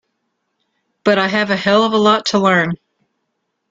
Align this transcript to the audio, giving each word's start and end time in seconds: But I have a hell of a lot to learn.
But 1.03 1.19
I 1.19 1.27
have 1.27 1.51
a 1.51 1.55
hell 1.55 1.83
of 1.83 1.93
a 1.93 1.97
lot 1.97 2.25
to 2.25 2.39
learn. 2.39 2.75